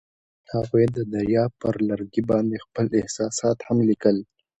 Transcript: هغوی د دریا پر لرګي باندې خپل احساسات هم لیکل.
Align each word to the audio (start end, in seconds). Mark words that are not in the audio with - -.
هغوی 0.53 0.85
د 0.95 0.97
دریا 1.13 1.45
پر 1.61 1.73
لرګي 1.89 2.23
باندې 2.29 2.63
خپل 2.65 2.85
احساسات 2.99 3.57
هم 3.67 3.77
لیکل. 3.89 4.17